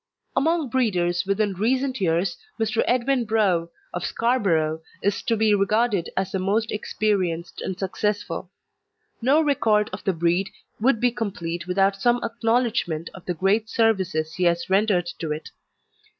[0.35, 2.83] Among breeders within recent years Mr.
[2.87, 8.49] Edwin Brough, of Scarborough, is to be regarded as the most experienced and successful.
[9.21, 14.33] No record of the breed would be complete without some acknowledgment of the great services
[14.33, 15.51] he has rendered to it.